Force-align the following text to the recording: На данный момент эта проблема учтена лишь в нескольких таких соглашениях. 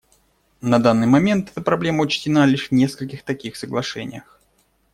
На 0.61 0.79
данный 0.79 1.05
момент 1.05 1.51
эта 1.51 1.61
проблема 1.61 2.01
учтена 2.05 2.47
лишь 2.47 2.69
в 2.69 2.71
нескольких 2.71 3.21
таких 3.21 3.55
соглашениях. 3.55 4.41